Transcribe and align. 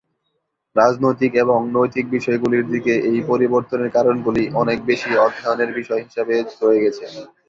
রাজনৈতিক 0.75 1.31
এবং 1.43 1.59
নৈতিক 1.73 2.05
বিষয়গুলির 2.15 2.65
দিকে 2.73 2.93
এই 3.09 3.19
পরিবর্তনের 3.29 3.89
কারণগুলি 3.97 4.43
অনেক 4.61 4.77
বেশি 4.85 5.09
অধ্যয়নের 5.25 5.71
বিষয় 5.79 6.01
হিসাবে 6.05 6.33
রয়ে 6.61 6.83
গেছে। 6.83 7.03